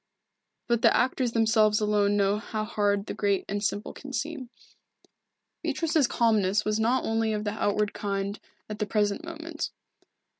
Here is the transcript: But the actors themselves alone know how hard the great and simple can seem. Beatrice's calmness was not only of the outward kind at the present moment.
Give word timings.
But 0.65 0.81
the 0.81 0.97
actors 0.97 1.33
themselves 1.33 1.79
alone 1.79 2.17
know 2.17 2.39
how 2.39 2.63
hard 2.63 3.05
the 3.05 3.13
great 3.13 3.45
and 3.47 3.63
simple 3.63 3.93
can 3.93 4.13
seem. 4.13 4.49
Beatrice's 5.61 6.07
calmness 6.07 6.65
was 6.65 6.79
not 6.79 7.05
only 7.05 7.33
of 7.33 7.43
the 7.43 7.51
outward 7.51 7.93
kind 7.93 8.39
at 8.67 8.79
the 8.79 8.87
present 8.87 9.23
moment. 9.23 9.69